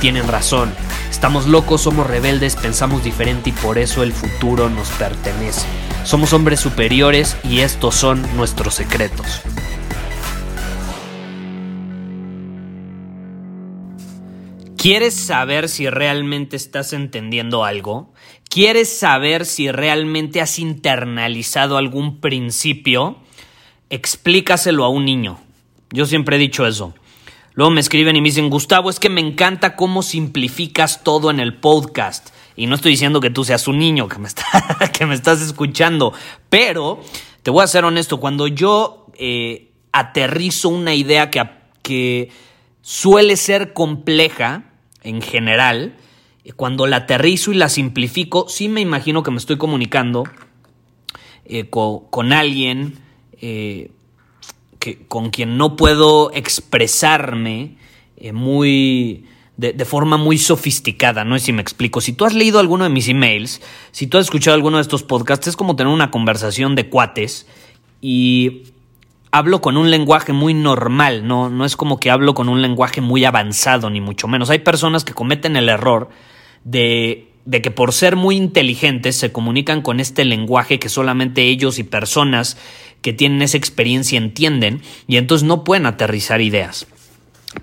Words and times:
tienen 0.00 0.26
razón. 0.26 0.72
Estamos 1.10 1.46
locos, 1.46 1.82
somos 1.82 2.06
rebeldes, 2.06 2.56
pensamos 2.56 3.04
diferente 3.04 3.50
y 3.50 3.52
por 3.52 3.78
eso 3.78 4.02
el 4.02 4.12
futuro 4.12 4.70
nos 4.70 4.88
pertenece. 4.90 5.66
Somos 6.04 6.32
hombres 6.32 6.60
superiores 6.60 7.36
y 7.44 7.60
estos 7.60 7.94
son 7.94 8.26
nuestros 8.36 8.74
secretos. 8.74 9.42
¿Quieres 14.78 15.14
saber 15.14 15.68
si 15.68 15.90
realmente 15.90 16.56
estás 16.56 16.94
entendiendo 16.94 17.64
algo? 17.64 18.14
¿Quieres 18.48 18.88
saber 18.98 19.44
si 19.44 19.70
realmente 19.70 20.40
has 20.40 20.58
internalizado 20.58 21.76
algún 21.76 22.20
principio? 22.20 23.18
Explícaselo 23.90 24.84
a 24.84 24.88
un 24.88 25.04
niño. 25.04 25.38
Yo 25.92 26.06
siempre 26.06 26.36
he 26.36 26.38
dicho 26.38 26.66
eso. 26.66 26.94
Luego 27.60 27.72
me 27.72 27.82
escriben 27.82 28.16
y 28.16 28.22
me 28.22 28.28
dicen, 28.30 28.48
Gustavo, 28.48 28.88
es 28.88 28.98
que 28.98 29.10
me 29.10 29.20
encanta 29.20 29.76
cómo 29.76 30.02
simplificas 30.02 31.04
todo 31.04 31.30
en 31.30 31.40
el 31.40 31.58
podcast. 31.58 32.30
Y 32.56 32.66
no 32.66 32.74
estoy 32.74 32.92
diciendo 32.92 33.20
que 33.20 33.28
tú 33.28 33.44
seas 33.44 33.68
un 33.68 33.78
niño 33.78 34.08
que 34.08 34.18
me, 34.18 34.28
está, 34.28 34.46
que 34.98 35.04
me 35.04 35.14
estás 35.14 35.42
escuchando, 35.42 36.14
pero 36.48 37.02
te 37.42 37.50
voy 37.50 37.62
a 37.62 37.66
ser 37.66 37.84
honesto, 37.84 38.18
cuando 38.18 38.46
yo 38.46 39.08
eh, 39.12 39.72
aterrizo 39.92 40.70
una 40.70 40.94
idea 40.94 41.28
que, 41.28 41.42
que 41.82 42.30
suele 42.80 43.36
ser 43.36 43.74
compleja, 43.74 44.72
en 45.02 45.20
general, 45.20 45.98
eh, 46.44 46.52
cuando 46.52 46.86
la 46.86 46.96
aterrizo 46.96 47.52
y 47.52 47.56
la 47.56 47.68
simplifico, 47.68 48.48
sí 48.48 48.70
me 48.70 48.80
imagino 48.80 49.22
que 49.22 49.32
me 49.32 49.36
estoy 49.36 49.58
comunicando 49.58 50.24
eh, 51.44 51.68
con, 51.68 52.32
alguien 52.32 53.00
eh, 53.38 53.90
que, 54.80 55.06
con 55.06 55.30
quien 55.30 55.56
no 55.56 55.76
puedo 55.76 56.32
expresarme 56.32 57.76
muy... 58.32 59.26
De, 59.56 59.74
de, 59.74 59.84
forma 59.84 60.16
muy 60.16 60.38
sofisticada, 60.38 61.22
no 61.22 61.38
sé 61.38 61.44
si 61.44 61.52
me 61.52 61.60
explico. 61.60 62.00
Si 62.00 62.14
tú 62.14 62.24
has 62.24 62.32
leído 62.32 62.60
alguno 62.60 62.84
de 62.84 62.88
mis 62.88 63.08
emails, 63.08 63.60
si 63.90 64.06
tú 64.06 64.16
has 64.16 64.24
escuchado 64.24 64.54
alguno 64.54 64.78
de 64.78 64.82
estos 64.82 65.02
podcasts, 65.02 65.48
es 65.48 65.56
como 65.56 65.76
tener 65.76 65.92
una 65.92 66.10
conversación 66.10 66.74
de 66.74 66.88
cuates 66.88 67.46
y 68.00 68.62
hablo 69.32 69.60
con 69.60 69.76
un 69.76 69.90
lenguaje 69.90 70.32
muy 70.32 70.54
normal, 70.54 71.26
no, 71.26 71.50
no 71.50 71.64
es 71.64 71.76
como 71.76 72.00
que 72.00 72.10
hablo 72.10 72.34
con 72.34 72.48
un 72.48 72.62
lenguaje 72.62 73.00
muy 73.00 73.24
avanzado, 73.24 73.90
ni 73.90 74.00
mucho 74.00 74.28
menos. 74.28 74.50
Hay 74.50 74.60
personas 74.60 75.04
que 75.04 75.14
cometen 75.14 75.56
el 75.56 75.68
error 75.68 76.08
de, 76.64 77.32
de 77.44 77.62
que 77.62 77.70
por 77.70 77.92
ser 77.92 78.16
muy 78.16 78.36
inteligentes 78.36 79.16
se 79.16 79.32
comunican 79.32 79.82
con 79.82 80.00
este 80.00 80.24
lenguaje 80.24 80.78
que 80.78 80.88
solamente 80.88 81.42
ellos 81.42 81.78
y 81.78 81.84
personas 81.84 82.56
que 83.02 83.12
tienen 83.12 83.42
esa 83.42 83.56
experiencia 83.56 84.18
entienden 84.18 84.82
y 85.06 85.16
entonces 85.16 85.46
no 85.46 85.64
pueden 85.64 85.86
aterrizar 85.86 86.40
ideas. 86.40 86.86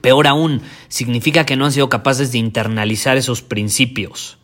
Peor 0.02 0.28
aún, 0.28 0.62
significa 0.90 1.46
que 1.46 1.56
no 1.56 1.66
han 1.66 1.72
sido 1.72 1.90
capaces 1.90 2.32
de 2.32 2.40
internalizar 2.40 3.18
esos 3.18 3.42
principios. 3.42 4.38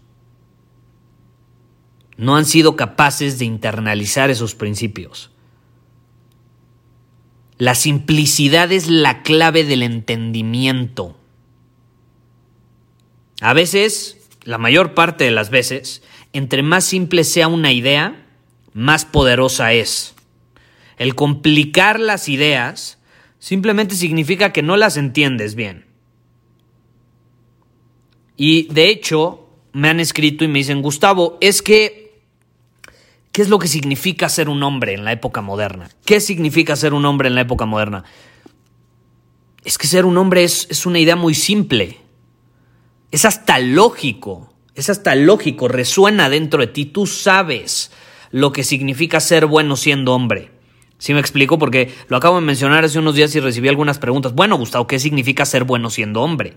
No 2.15 2.35
han 2.35 2.45
sido 2.45 2.75
capaces 2.75 3.39
de 3.39 3.45
internalizar 3.45 4.29
esos 4.29 4.55
principios. 4.55 5.31
La 7.57 7.75
simplicidad 7.75 8.71
es 8.71 8.87
la 8.87 9.23
clave 9.23 9.63
del 9.63 9.83
entendimiento. 9.83 11.17
A 13.41 13.53
veces, 13.53 14.17
la 14.43 14.57
mayor 14.57 14.93
parte 14.93 15.25
de 15.25 15.31
las 15.31 15.49
veces, 15.49 16.03
entre 16.33 16.63
más 16.63 16.85
simple 16.85 17.23
sea 17.23 17.47
una 17.47 17.71
idea, 17.71 18.25
más 18.73 19.05
poderosa 19.05 19.73
es. 19.73 20.15
El 20.97 21.15
complicar 21.15 21.99
las 21.99 22.29
ideas 22.29 22.99
simplemente 23.39 23.95
significa 23.95 24.53
que 24.53 24.61
no 24.61 24.77
las 24.77 24.97
entiendes 24.97 25.55
bien. 25.55 25.85
Y 28.37 28.67
de 28.73 28.89
hecho, 28.89 29.47
me 29.73 29.89
han 29.89 29.99
escrito 29.99 30.43
y 30.43 30.47
me 30.47 30.59
dicen, 30.59 30.81
Gustavo, 30.81 31.37
es 31.41 31.61
que 31.61 32.03
¿Qué 33.33 33.41
es 33.41 33.49
lo 33.49 33.57
que 33.57 33.67
significa 33.67 34.29
ser 34.29 34.47
un 34.47 34.61
hombre 34.61 34.93
en 34.93 35.03
la 35.03 35.11
época 35.11 35.41
moderna? 35.41 35.89
¿Qué 36.05 36.21
significa 36.21 36.75
ser 36.75 36.93
un 36.93 37.03
hombre 37.03 37.29
en 37.29 37.35
la 37.35 37.41
época 37.41 37.65
moderna? 37.65 38.03
Es 39.65 39.79
que 39.79 39.87
ser 39.87 40.05
un 40.05 40.17
hombre 40.17 40.43
es, 40.43 40.67
es 40.69 40.85
una 40.85 40.99
idea 40.99 41.15
muy 41.15 41.33
simple. 41.33 41.97
Es 43.09 43.25
hasta 43.25 43.57
lógico. 43.57 44.53
Es 44.75 44.91
hasta 44.91 45.15
lógico. 45.15 45.67
Resuena 45.67 46.29
dentro 46.29 46.59
de 46.61 46.67
ti. 46.67 46.85
Tú 46.85 47.07
sabes 47.07 47.89
lo 48.29 48.51
que 48.51 48.63
significa 48.63 49.19
ser 49.19 49.47
bueno 49.47 49.77
siendo 49.77 50.13
hombre. 50.13 50.51
¿Sí 50.97 51.13
me 51.13 51.19
explico? 51.19 51.59
Porque 51.59 51.93
lo 52.07 52.17
acabo 52.17 52.39
de 52.39 52.45
mencionar 52.45 52.85
hace 52.85 52.99
unos 52.99 53.15
días 53.15 53.35
y 53.35 53.39
recibí 53.39 53.67
algunas 53.67 53.99
preguntas. 53.99 54.33
Bueno, 54.33 54.57
Gustavo, 54.57 54.87
¿qué 54.87 54.99
significa 54.99 55.45
ser 55.45 55.65
bueno 55.65 55.89
siendo 55.89 56.21
hombre? 56.21 56.53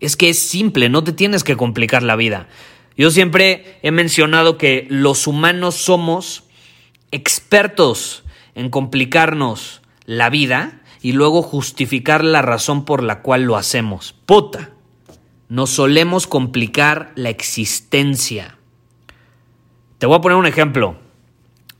Es 0.00 0.16
que 0.16 0.28
es 0.28 0.38
simple, 0.38 0.88
no 0.88 1.02
te 1.02 1.12
tienes 1.12 1.44
que 1.44 1.56
complicar 1.56 2.02
la 2.02 2.16
vida. 2.16 2.48
Yo 2.96 3.10
siempre 3.10 3.78
he 3.82 3.90
mencionado 3.90 4.58
que 4.58 4.86
los 4.90 5.26
humanos 5.26 5.74
somos 5.74 6.44
expertos 7.10 8.24
en 8.54 8.70
complicarnos 8.70 9.82
la 10.04 10.30
vida 10.30 10.82
y 11.02 11.12
luego 11.12 11.42
justificar 11.42 12.24
la 12.24 12.42
razón 12.42 12.84
por 12.84 13.02
la 13.02 13.22
cual 13.22 13.42
lo 13.42 13.56
hacemos. 13.56 14.14
Puta, 14.24 14.70
nos 15.48 15.70
solemos 15.70 16.26
complicar 16.26 17.12
la 17.14 17.28
existencia. 17.28 18.58
Te 19.98 20.06
voy 20.06 20.16
a 20.16 20.20
poner 20.20 20.38
un 20.38 20.46
ejemplo. 20.46 20.96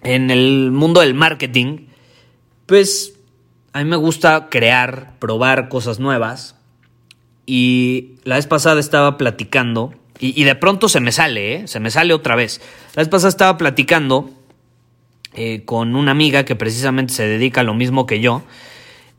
En 0.03 0.31
el 0.31 0.71
mundo 0.71 1.01
del 1.01 1.15
marketing, 1.15 1.89
pues 2.67 3.15
a 3.73 3.79
mí 3.83 3.85
me 3.89 3.97
gusta 3.97 4.49
crear, 4.51 5.15
probar 5.19 5.69
cosas 5.69 5.99
nuevas. 5.99 6.57
Y 7.47 8.17
la 8.25 8.37
vez 8.37 8.47
pasada 8.47 8.81
estaba 8.81 9.17
platicando 9.17 9.93
y, 10.19 10.45
de 10.45 10.55
pronto 10.55 10.89
se 10.89 11.01
me 11.01 11.13
sale, 11.13 11.55
¿eh? 11.55 11.69
se 11.69 11.81
me 11.81 11.91
sale 11.91 12.15
otra 12.15 12.37
vez. 12.37 12.61
La 12.95 13.03
vez 13.03 13.09
pasada 13.09 13.29
estaba 13.29 13.59
platicando 13.59 14.31
eh, 15.35 15.63
con 15.65 15.95
una 15.95 16.13
amiga 16.13 16.45
que 16.45 16.57
precisamente 16.57 17.13
se 17.13 17.27
dedica 17.27 17.61
a 17.61 17.65
lo 17.65 17.75
mismo 17.75 18.07
que 18.07 18.21
yo. 18.21 18.43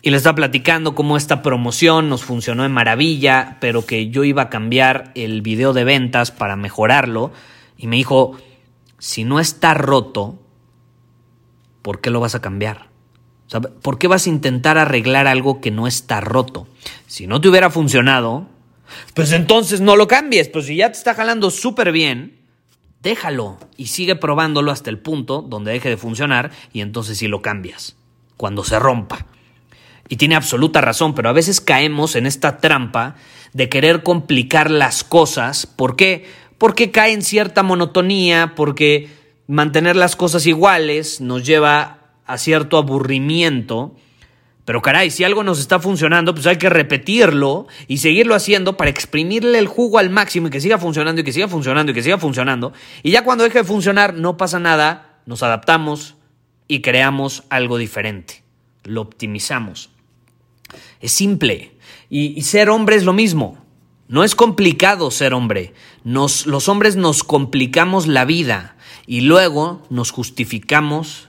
Y 0.02 0.10
le 0.10 0.18
estaba 0.18 0.36
platicando 0.36 0.96
cómo 0.96 1.18
esta 1.18 1.44
promoción 1.44 2.10
nos 2.10 2.24
funcionó 2.24 2.64
de 2.64 2.70
maravilla, 2.70 3.58
pero 3.60 3.86
que 3.86 4.10
yo 4.10 4.24
iba 4.24 4.44
a 4.44 4.50
cambiar 4.50 5.12
el 5.16 5.42
video 5.42 5.74
de 5.74 5.84
ventas 5.84 6.32
para 6.32 6.56
mejorarlo. 6.56 7.32
Y 7.78 7.88
me 7.88 7.98
dijo, 7.98 8.38
si 8.98 9.24
no 9.24 9.40
está 9.40 9.74
roto, 9.74 10.40
¿por 11.84 12.02
qué 12.02 12.10
lo 12.10 12.20
vas 12.20 12.36
a 12.36 12.42
cambiar? 12.42 12.87
¿Por 13.82 13.98
qué 13.98 14.08
vas 14.08 14.26
a 14.26 14.30
intentar 14.30 14.78
arreglar 14.78 15.28
algo 15.28 15.62
que 15.62 15.72
no 15.72 15.88
está 15.88 16.20
roto? 16.20 16.68
Si 17.08 17.28
no 17.28 17.40
te 17.40 17.48
hubiera 17.48 17.70
funcionado, 17.70 18.48
pues 19.14 19.32
entonces 19.32 19.82
no 19.82 19.96
lo 19.96 20.08
cambies, 20.08 20.50
pues 20.50 20.66
si 20.66 20.76
ya 20.76 20.92
te 20.92 20.98
está 20.98 21.14
jalando 21.14 21.50
súper 21.50 21.92
bien, 21.92 22.40
déjalo 23.02 23.58
y 23.78 23.88
sigue 23.88 24.16
probándolo 24.16 24.72
hasta 24.72 24.90
el 24.90 25.00
punto 25.00 25.42
donde 25.42 25.72
deje 25.72 25.90
de 25.90 25.98
funcionar 25.98 26.52
y 26.74 26.82
entonces 26.82 27.18
sí 27.18 27.28
lo 27.28 27.42
cambias, 27.42 27.96
cuando 28.36 28.64
se 28.64 28.80
rompa. 28.80 29.26
Y 30.10 30.18
tiene 30.18 30.36
absoluta 30.36 30.82
razón, 30.82 31.16
pero 31.16 31.30
a 31.30 31.34
veces 31.34 31.60
caemos 31.60 32.16
en 32.16 32.26
esta 32.26 32.58
trampa 32.58 33.16
de 33.54 33.70
querer 33.70 34.04
complicar 34.04 34.72
las 34.72 35.04
cosas. 35.04 35.66
¿Por 35.66 35.96
qué? 35.96 36.26
Porque 36.58 36.92
cae 36.92 37.12
en 37.12 37.22
cierta 37.22 37.62
monotonía, 37.62 38.54
porque 38.56 39.10
mantener 39.48 39.96
las 39.96 40.16
cosas 40.16 40.46
iguales 40.46 41.20
nos 41.20 41.46
lleva 41.46 41.97
a 42.28 42.38
cierto 42.38 42.78
aburrimiento 42.78 43.96
pero 44.68 44.82
caray, 44.82 45.12
si 45.12 45.24
algo 45.24 45.46
nos 45.46 45.60
está 45.62 45.80
funcionando, 45.80 46.34
pues 46.34 46.46
hay 46.46 46.58
que 46.58 46.68
repetirlo 46.68 47.68
y 47.88 48.00
seguirlo 48.00 48.36
haciendo 48.36 48.76
para 48.76 48.90
exprimirle 48.90 49.60
el 49.60 49.68
jugo 49.68 49.98
al 49.98 50.10
máximo 50.10 50.48
y 50.48 50.50
que 50.50 50.60
siga 50.60 50.78
funcionando 50.78 51.22
y 51.22 51.24
que 51.24 51.32
siga 51.32 51.48
funcionando 51.48 51.94
y 51.94 51.96
que 51.96 52.04
siga 52.04 52.18
funcionando. 52.18 52.74
Y 53.02 53.12
ya 53.12 53.24
cuando 53.24 53.46
deje 53.46 53.60
de 53.60 53.64
funcionar, 53.64 54.16
no 54.16 54.36
pasa 54.36 54.60
nada, 54.60 55.22
nos 55.26 55.42
adaptamos 55.42 56.16
y 56.68 56.82
creamos 56.82 57.46
algo 57.50 57.78
diferente. 57.78 58.44
Lo 58.84 59.04
optimizamos. 59.04 59.90
Es 61.00 61.14
simple. 61.14 61.72
Y, 62.10 62.42
ser 62.42 62.70
hombre 62.70 62.98
es 62.98 63.06
lo 63.06 63.14
mismo. 63.14 63.58
No 64.10 64.26
es 64.26 64.36
complicado 64.36 65.12
ser 65.12 65.34
hombre. 65.34 65.74
Nos, 66.04 66.46
los 66.46 66.68
hombres 66.68 66.98
nos 66.98 67.24
complicamos 67.24 68.06
la 68.08 68.26
vida 68.26 68.76
y 69.06 69.22
luego 69.22 69.82
nos 69.90 70.12
justificamos 70.12 71.27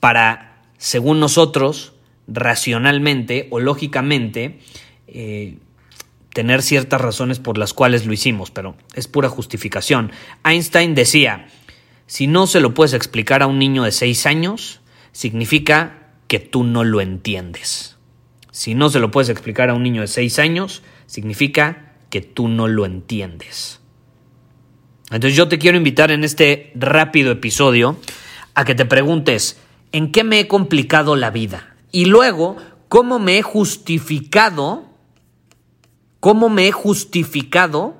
para, 0.00 0.62
según 0.78 1.20
nosotros, 1.20 1.92
racionalmente 2.26 3.48
o 3.50 3.60
lógicamente, 3.60 4.58
eh, 5.06 5.58
tener 6.32 6.62
ciertas 6.62 7.00
razones 7.00 7.38
por 7.38 7.58
las 7.58 7.74
cuales 7.74 8.06
lo 8.06 8.12
hicimos, 8.12 8.50
pero 8.50 8.76
es 8.94 9.08
pura 9.08 9.28
justificación. 9.28 10.12
Einstein 10.44 10.94
decía, 10.94 11.48
si 12.06 12.26
no 12.26 12.46
se 12.46 12.60
lo 12.60 12.74
puedes 12.74 12.94
explicar 12.94 13.42
a 13.42 13.46
un 13.46 13.58
niño 13.58 13.84
de 13.84 13.92
6 13.92 14.26
años, 14.26 14.80
significa 15.12 16.14
que 16.28 16.38
tú 16.38 16.64
no 16.64 16.84
lo 16.84 17.00
entiendes. 17.00 17.96
Si 18.52 18.74
no 18.74 18.90
se 18.90 19.00
lo 19.00 19.10
puedes 19.10 19.28
explicar 19.28 19.70
a 19.70 19.74
un 19.74 19.82
niño 19.82 20.02
de 20.02 20.08
6 20.08 20.38
años, 20.38 20.82
significa 21.06 21.92
que 22.10 22.20
tú 22.20 22.48
no 22.48 22.68
lo 22.68 22.84
entiendes. 22.84 23.80
Entonces 25.10 25.36
yo 25.36 25.48
te 25.48 25.58
quiero 25.58 25.76
invitar 25.76 26.10
en 26.12 26.22
este 26.22 26.72
rápido 26.76 27.32
episodio 27.32 27.96
a 28.54 28.64
que 28.64 28.74
te 28.74 28.84
preguntes, 28.84 29.58
¿en 29.92 30.12
qué 30.12 30.24
me 30.24 30.40
he 30.40 30.48
complicado 30.48 31.16
la 31.16 31.30
vida? 31.30 31.76
Y 31.92 32.06
luego, 32.06 32.56
¿cómo 32.88 33.18
me 33.18 33.38
he 33.38 33.42
justificado? 33.42 34.84
¿Cómo 36.20 36.48
me 36.48 36.68
he 36.68 36.72
justificado 36.72 37.96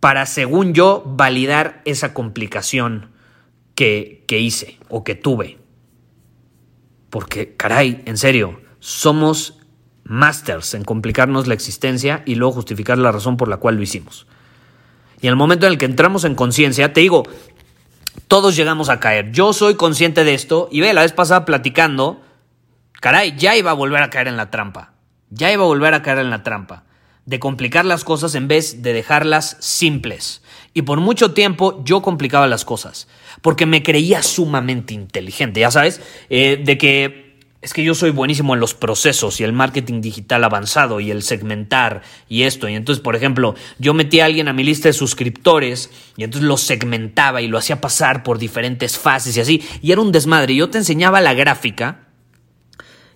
para, 0.00 0.26
según 0.26 0.72
yo, 0.74 1.02
validar 1.06 1.82
esa 1.84 2.14
complicación 2.14 3.10
que, 3.74 4.24
que 4.26 4.38
hice 4.38 4.78
o 4.88 5.04
que 5.04 5.14
tuve? 5.14 5.58
Porque, 7.10 7.56
caray, 7.56 8.02
en 8.06 8.16
serio, 8.16 8.60
somos 8.78 9.58
masters 10.04 10.74
en 10.74 10.84
complicarnos 10.84 11.46
la 11.46 11.54
existencia 11.54 12.22
y 12.26 12.34
luego 12.34 12.54
justificar 12.54 12.98
la 12.98 13.12
razón 13.12 13.36
por 13.36 13.48
la 13.48 13.58
cual 13.58 13.76
lo 13.76 13.82
hicimos. 13.82 14.26
Y 15.20 15.28
el 15.28 15.36
momento 15.36 15.66
en 15.66 15.72
el 15.72 15.78
que 15.78 15.84
entramos 15.84 16.24
en 16.24 16.34
conciencia, 16.34 16.92
te 16.92 17.00
digo, 17.00 17.24
todos 18.30 18.54
llegamos 18.54 18.90
a 18.90 19.00
caer. 19.00 19.32
Yo 19.32 19.52
soy 19.52 19.74
consciente 19.74 20.22
de 20.22 20.34
esto 20.34 20.68
y 20.70 20.80
ve, 20.80 20.92
la 20.92 21.02
vez 21.02 21.10
pasada 21.10 21.44
platicando, 21.44 22.22
caray, 23.00 23.34
ya 23.36 23.56
iba 23.56 23.72
a 23.72 23.74
volver 23.74 24.04
a 24.04 24.08
caer 24.08 24.28
en 24.28 24.36
la 24.36 24.52
trampa. 24.52 24.92
Ya 25.30 25.52
iba 25.52 25.64
a 25.64 25.66
volver 25.66 25.94
a 25.94 26.02
caer 26.02 26.18
en 26.18 26.30
la 26.30 26.44
trampa. 26.44 26.84
De 27.26 27.40
complicar 27.40 27.84
las 27.84 28.04
cosas 28.04 28.36
en 28.36 28.46
vez 28.46 28.82
de 28.82 28.92
dejarlas 28.92 29.56
simples. 29.58 30.42
Y 30.74 30.82
por 30.82 31.00
mucho 31.00 31.32
tiempo 31.34 31.82
yo 31.84 32.02
complicaba 32.02 32.46
las 32.46 32.64
cosas. 32.64 33.08
Porque 33.42 33.66
me 33.66 33.82
creía 33.82 34.22
sumamente 34.22 34.94
inteligente, 34.94 35.58
ya 35.58 35.72
sabes, 35.72 36.00
eh, 36.28 36.62
de 36.64 36.78
que 36.78 37.29
es 37.62 37.74
que 37.74 37.84
yo 37.84 37.94
soy 37.94 38.10
buenísimo 38.10 38.54
en 38.54 38.60
los 38.60 38.72
procesos 38.72 39.38
y 39.38 39.44
el 39.44 39.52
marketing 39.52 40.00
digital 40.00 40.44
avanzado 40.44 40.98
y 40.98 41.10
el 41.10 41.22
segmentar 41.22 42.00
y 42.26 42.44
esto. 42.44 42.68
Y 42.68 42.74
entonces, 42.74 43.02
por 43.02 43.16
ejemplo, 43.16 43.54
yo 43.78 43.92
metí 43.92 44.20
a 44.20 44.24
alguien 44.24 44.48
a 44.48 44.54
mi 44.54 44.64
lista 44.64 44.88
de 44.88 44.94
suscriptores 44.94 45.90
y 46.16 46.24
entonces 46.24 46.48
lo 46.48 46.56
segmentaba 46.56 47.42
y 47.42 47.48
lo 47.48 47.58
hacía 47.58 47.80
pasar 47.80 48.22
por 48.22 48.38
diferentes 48.38 48.98
fases 48.98 49.36
y 49.36 49.40
así. 49.40 49.62
Y 49.82 49.92
era 49.92 50.00
un 50.00 50.10
desmadre. 50.10 50.54
Yo 50.54 50.70
te 50.70 50.78
enseñaba 50.78 51.20
la 51.20 51.34
gráfica 51.34 52.08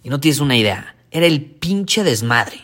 y 0.02 0.10
no 0.10 0.20
tienes 0.20 0.40
una 0.40 0.58
idea. 0.58 0.94
Era 1.10 1.24
el 1.24 1.40
pinche 1.40 2.04
desmadre. 2.04 2.60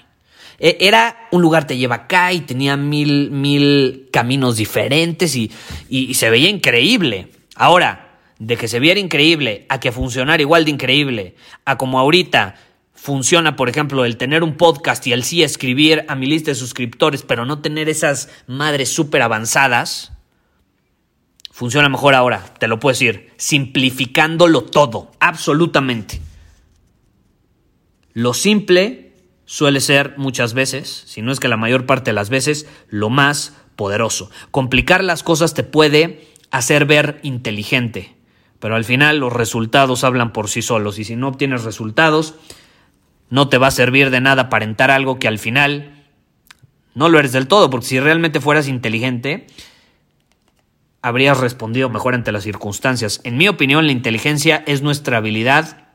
E, 0.58 0.76
era 0.80 1.28
un 1.30 1.40
lugar 1.40 1.66
te 1.66 1.78
lleva 1.78 1.94
acá 1.94 2.34
y 2.34 2.40
tenía 2.40 2.76
mil, 2.76 3.30
mil 3.30 4.10
caminos 4.12 4.58
diferentes 4.58 5.34
y, 5.34 5.50
y 5.88 6.12
se 6.12 6.28
veía 6.28 6.50
increíble. 6.50 7.28
Ahora, 7.54 8.09
de 8.40 8.56
que 8.56 8.68
se 8.68 8.80
viera 8.80 8.98
increíble 8.98 9.66
a 9.68 9.78
que 9.80 9.92
funcionara 9.92 10.42
igual 10.42 10.64
de 10.64 10.70
increíble, 10.72 11.36
a 11.66 11.76
como 11.76 12.00
ahorita 12.00 12.56
funciona, 12.94 13.54
por 13.54 13.68
ejemplo, 13.68 14.04
el 14.04 14.16
tener 14.16 14.42
un 14.42 14.56
podcast 14.56 15.06
y 15.06 15.12
el 15.12 15.24
sí 15.24 15.42
escribir 15.42 16.06
a 16.08 16.16
mi 16.16 16.26
lista 16.26 16.50
de 16.50 16.54
suscriptores, 16.54 17.22
pero 17.22 17.44
no 17.44 17.60
tener 17.60 17.90
esas 17.90 18.30
madres 18.46 18.88
súper 18.88 19.20
avanzadas, 19.20 20.12
funciona 21.50 21.90
mejor 21.90 22.14
ahora, 22.14 22.54
te 22.58 22.66
lo 22.66 22.80
puedo 22.80 22.94
decir, 22.94 23.30
simplificándolo 23.36 24.62
todo, 24.64 25.12
absolutamente. 25.20 26.20
Lo 28.14 28.32
simple 28.32 29.12
suele 29.44 29.80
ser 29.80 30.14
muchas 30.16 30.54
veces, 30.54 31.04
si 31.06 31.20
no 31.20 31.30
es 31.30 31.40
que 31.40 31.48
la 31.48 31.58
mayor 31.58 31.84
parte 31.84 32.10
de 32.10 32.14
las 32.14 32.30
veces, 32.30 32.66
lo 32.88 33.10
más 33.10 33.54
poderoso. 33.76 34.30
Complicar 34.50 35.04
las 35.04 35.22
cosas 35.22 35.52
te 35.52 35.62
puede 35.62 36.26
hacer 36.50 36.86
ver 36.86 37.20
inteligente, 37.22 38.16
pero 38.60 38.76
al 38.76 38.84
final 38.84 39.18
los 39.18 39.32
resultados 39.32 40.04
hablan 40.04 40.32
por 40.32 40.48
sí 40.48 40.62
solos 40.62 40.98
y 40.98 41.04
si 41.04 41.16
no 41.16 41.28
obtienes 41.28 41.64
resultados, 41.64 42.34
no 43.30 43.48
te 43.48 43.58
va 43.58 43.68
a 43.68 43.72
servir 43.72 44.10
de 44.10 44.20
nada 44.20 44.42
aparentar 44.42 44.90
algo 44.90 45.18
que 45.18 45.28
al 45.28 45.38
final 45.38 46.04
no 46.94 47.08
lo 47.08 47.18
eres 47.18 47.32
del 47.32 47.48
todo, 47.48 47.70
porque 47.70 47.86
si 47.86 48.00
realmente 48.00 48.40
fueras 48.40 48.68
inteligente, 48.68 49.46
habrías 51.02 51.38
respondido 51.38 51.88
mejor 51.88 52.14
ante 52.14 52.32
las 52.32 52.42
circunstancias. 52.42 53.20
En 53.24 53.36
mi 53.36 53.48
opinión, 53.48 53.86
la 53.86 53.92
inteligencia 53.92 54.62
es 54.66 54.82
nuestra 54.82 55.16
habilidad 55.16 55.88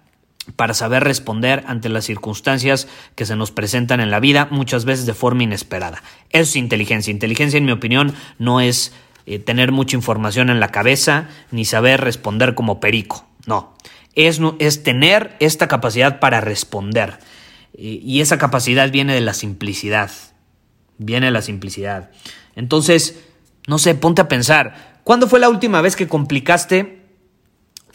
para 0.56 0.74
saber 0.74 1.04
responder 1.04 1.64
ante 1.68 1.90
las 1.90 2.06
circunstancias 2.06 2.88
que 3.16 3.26
se 3.26 3.36
nos 3.36 3.52
presentan 3.52 4.00
en 4.00 4.12
la 4.12 4.20
vida, 4.20 4.48
muchas 4.52 4.86
veces 4.86 5.06
de 5.06 5.14
forma 5.14 5.44
inesperada. 5.44 6.02
Eso 6.30 6.44
es 6.44 6.56
inteligencia. 6.56 7.12
Inteligencia, 7.12 7.58
en 7.58 7.66
mi 7.66 7.72
opinión, 7.72 8.14
no 8.38 8.62
es 8.62 8.94
eh, 9.26 9.40
tener 9.40 9.72
mucha 9.72 9.96
información 9.96 10.50
en 10.50 10.60
la 10.60 10.70
cabeza 10.70 11.30
ni 11.52 11.66
saber 11.66 12.02
responder 12.02 12.56
como 12.56 12.80
perico. 12.80 13.26
No, 13.46 13.76
es, 14.16 14.40
es 14.60 14.84
tener 14.84 15.36
esta 15.40 15.68
capacidad 15.68 16.20
para 16.20 16.42
responder. 16.42 17.20
y 17.78 18.22
esa 18.22 18.38
capacidad 18.38 18.90
viene 18.90 19.14
de 19.14 19.22
la 19.22 19.34
simplicidad. 19.34 20.10
Viene 20.98 21.26
de 21.26 21.32
la 21.34 21.42
simplicidad. 21.42 22.10
Entonces, 22.56 23.20
no 23.68 23.80
sé, 23.80 23.96
ponte 23.96 24.22
a 24.22 24.28
pensar, 24.28 25.00
¿cuándo 25.04 25.28
fue 25.28 25.40
la 25.40 25.50
última 25.50 25.82
vez 25.82 25.96
que 25.96 26.08
complicaste 26.08 27.02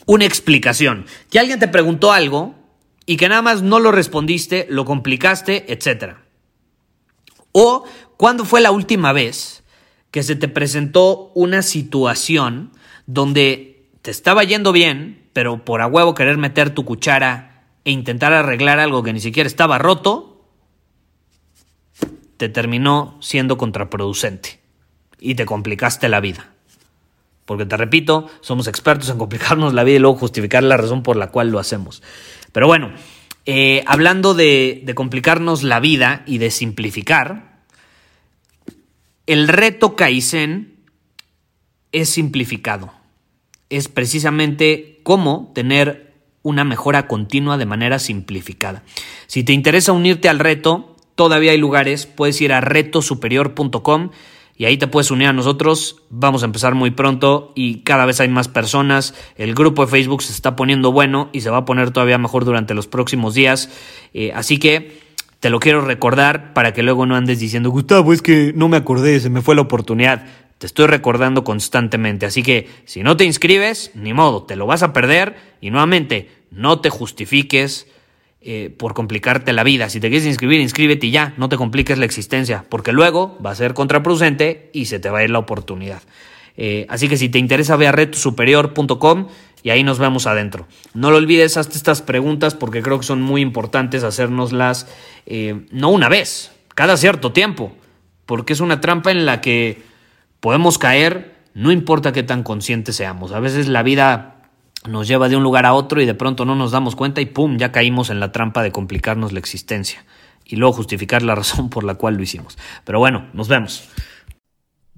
una 0.06 0.24
explicación? 0.24 1.06
Que 1.30 1.38
alguien 1.38 1.58
te 1.58 1.68
preguntó 1.68 2.12
algo 2.12 2.54
y 3.06 3.16
que 3.16 3.28
nada 3.28 3.42
más 3.42 3.62
no 3.62 3.78
lo 3.78 3.92
respondiste, 3.92 4.66
lo 4.68 4.84
complicaste, 4.84 5.72
etc. 5.72 6.16
O, 7.52 7.84
¿cuándo 8.16 8.44
fue 8.44 8.60
la 8.60 8.70
última 8.70 9.12
vez 9.12 9.59
que 10.10 10.22
se 10.22 10.36
te 10.36 10.48
presentó 10.48 11.30
una 11.34 11.62
situación 11.62 12.72
donde 13.06 13.88
te 14.02 14.10
estaba 14.10 14.44
yendo 14.44 14.72
bien, 14.72 15.28
pero 15.32 15.64
por 15.64 15.82
a 15.82 15.86
huevo 15.86 16.14
querer 16.14 16.38
meter 16.38 16.70
tu 16.70 16.84
cuchara 16.84 17.64
e 17.84 17.90
intentar 17.90 18.32
arreglar 18.32 18.78
algo 18.78 19.02
que 19.02 19.12
ni 19.12 19.20
siquiera 19.20 19.46
estaba 19.46 19.78
roto, 19.78 20.44
te 22.36 22.48
terminó 22.48 23.18
siendo 23.20 23.58
contraproducente 23.58 24.60
y 25.18 25.34
te 25.34 25.46
complicaste 25.46 26.08
la 26.08 26.20
vida. 26.20 26.50
Porque 27.44 27.66
te 27.66 27.76
repito, 27.76 28.28
somos 28.40 28.68
expertos 28.68 29.10
en 29.10 29.18
complicarnos 29.18 29.74
la 29.74 29.84
vida 29.84 29.96
y 29.96 30.00
luego 30.00 30.16
justificar 30.16 30.62
la 30.62 30.76
razón 30.76 31.02
por 31.02 31.16
la 31.16 31.28
cual 31.28 31.50
lo 31.50 31.58
hacemos. 31.58 32.02
Pero 32.52 32.66
bueno, 32.66 32.92
eh, 33.44 33.82
hablando 33.86 34.34
de, 34.34 34.82
de 34.84 34.94
complicarnos 34.94 35.62
la 35.62 35.80
vida 35.80 36.22
y 36.26 36.38
de 36.38 36.50
simplificar, 36.50 37.49
el 39.26 39.48
reto 39.48 39.96
Kaizen 39.96 40.76
es 41.92 42.08
simplificado. 42.08 42.92
Es 43.68 43.88
precisamente 43.88 45.00
cómo 45.02 45.52
tener 45.54 46.14
una 46.42 46.64
mejora 46.64 47.06
continua 47.06 47.58
de 47.58 47.66
manera 47.66 47.98
simplificada. 47.98 48.82
Si 49.26 49.44
te 49.44 49.52
interesa 49.52 49.92
unirte 49.92 50.28
al 50.28 50.38
reto, 50.38 50.96
todavía 51.14 51.52
hay 51.52 51.58
lugares, 51.58 52.06
puedes 52.06 52.40
ir 52.40 52.52
a 52.52 52.60
retosuperior.com 52.60 54.10
y 54.56 54.66
ahí 54.66 54.76
te 54.76 54.86
puedes 54.86 55.10
unir 55.10 55.28
a 55.28 55.32
nosotros. 55.32 56.02
Vamos 56.10 56.42
a 56.42 56.44
empezar 56.46 56.74
muy 56.74 56.90
pronto 56.90 57.52
y 57.54 57.80
cada 57.80 58.04
vez 58.04 58.20
hay 58.20 58.28
más 58.28 58.48
personas. 58.48 59.14
El 59.36 59.54
grupo 59.54 59.84
de 59.84 59.90
Facebook 59.90 60.22
se 60.22 60.32
está 60.32 60.54
poniendo 60.54 60.92
bueno 60.92 61.30
y 61.32 61.40
se 61.40 61.48
va 61.48 61.58
a 61.58 61.64
poner 61.64 61.92
todavía 61.92 62.18
mejor 62.18 62.44
durante 62.44 62.74
los 62.74 62.86
próximos 62.86 63.34
días. 63.34 63.70
Eh, 64.12 64.32
así 64.34 64.58
que 64.58 64.99
te 65.40 65.48
lo 65.48 65.58
quiero 65.58 65.80
recordar 65.80 66.52
para 66.52 66.72
que 66.72 66.82
luego 66.82 67.06
no 67.06 67.16
andes 67.16 67.40
diciendo, 67.40 67.70
Gustavo, 67.70 68.12
es 68.12 68.20
que 68.22 68.52
no 68.54 68.68
me 68.68 68.76
acordé, 68.76 69.18
se 69.20 69.30
me 69.30 69.40
fue 69.40 69.54
la 69.54 69.62
oportunidad. 69.62 70.26
Te 70.58 70.66
estoy 70.66 70.86
recordando 70.86 71.42
constantemente, 71.42 72.26
así 72.26 72.42
que 72.42 72.68
si 72.84 73.02
no 73.02 73.16
te 73.16 73.24
inscribes, 73.24 73.90
ni 73.94 74.12
modo, 74.12 74.42
te 74.42 74.56
lo 74.56 74.66
vas 74.66 74.82
a 74.82 74.92
perder 74.92 75.36
y 75.62 75.70
nuevamente, 75.70 76.28
no 76.50 76.80
te 76.80 76.90
justifiques 76.90 77.86
eh, 78.42 78.74
por 78.76 78.92
complicarte 78.92 79.54
la 79.54 79.64
vida. 79.64 79.88
Si 79.88 80.00
te 80.00 80.10
quieres 80.10 80.26
inscribir, 80.26 80.60
inscríbete 80.60 81.06
y 81.06 81.10
ya, 81.10 81.32
no 81.38 81.48
te 81.48 81.56
compliques 81.56 81.96
la 81.96 82.04
existencia, 82.04 82.66
porque 82.68 82.92
luego 82.92 83.38
va 83.44 83.52
a 83.52 83.54
ser 83.54 83.72
contraproducente 83.72 84.68
y 84.74 84.84
se 84.86 84.98
te 84.98 85.08
va 85.08 85.20
a 85.20 85.24
ir 85.24 85.30
la 85.30 85.38
oportunidad. 85.38 86.02
Eh, 86.56 86.84
así 86.90 87.08
que 87.08 87.16
si 87.16 87.30
te 87.30 87.38
interesa, 87.38 87.76
ve 87.76 87.86
a 87.86 87.92
retosuperior.com 87.92 89.28
y 89.62 89.70
ahí 89.70 89.82
nos 89.82 89.98
vemos 89.98 90.26
adentro. 90.26 90.66
No 90.94 91.10
lo 91.10 91.16
olvides, 91.16 91.56
hazte 91.56 91.76
estas 91.76 92.02
preguntas 92.02 92.54
porque 92.54 92.82
creo 92.82 92.98
que 92.98 93.06
son 93.06 93.22
muy 93.22 93.40
importantes 93.40 94.04
hacernoslas 94.04 94.86
eh, 95.26 95.66
no 95.70 95.90
una 95.90 96.08
vez, 96.08 96.52
cada 96.74 96.96
cierto 96.96 97.32
tiempo, 97.32 97.72
porque 98.26 98.52
es 98.52 98.60
una 98.60 98.80
trampa 98.80 99.10
en 99.10 99.26
la 99.26 99.40
que 99.40 99.82
podemos 100.40 100.78
caer, 100.78 101.36
no 101.54 101.72
importa 101.72 102.12
qué 102.12 102.22
tan 102.22 102.42
conscientes 102.42 102.96
seamos. 102.96 103.32
A 103.32 103.40
veces 103.40 103.68
la 103.68 103.82
vida 103.82 104.36
nos 104.88 105.08
lleva 105.08 105.28
de 105.28 105.36
un 105.36 105.42
lugar 105.42 105.66
a 105.66 105.74
otro 105.74 106.00
y 106.00 106.06
de 106.06 106.14
pronto 106.14 106.44
no 106.44 106.54
nos 106.54 106.70
damos 106.70 106.96
cuenta 106.96 107.20
y 107.20 107.26
¡pum! 107.26 107.58
ya 107.58 107.72
caímos 107.72 108.08
en 108.10 108.20
la 108.20 108.32
trampa 108.32 108.62
de 108.62 108.72
complicarnos 108.72 109.32
la 109.32 109.38
existencia. 109.38 110.04
y 110.44 110.56
luego 110.56 110.72
justificar 110.72 111.22
la 111.22 111.34
razón 111.36 111.70
por 111.70 111.84
la 111.84 111.94
cual 111.94 112.14
lo 112.16 112.22
hicimos. 112.22 112.58
Pero 112.84 112.98
bueno, 112.98 113.28
nos 113.34 113.46
vemos. 113.46 113.88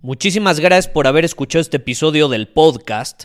Muchísimas 0.01 0.59
gracias 0.59 0.93
por 0.93 1.07
haber 1.07 1.25
escuchado 1.25 1.61
este 1.61 1.77
episodio 1.77 2.29
del 2.29 2.49
podcast. 2.49 3.25